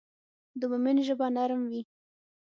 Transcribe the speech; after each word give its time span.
د 0.59 0.61
مؤمن 0.71 0.97
ژبه 1.07 1.27
نرم 1.35 1.61
وي. 1.71 1.81